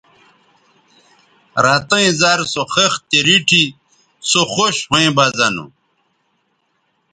[1.63, 3.63] رَتیئں زر سو خِختے ریٹھی
[4.29, 5.65] سو خوش ھویں بہ زہ نو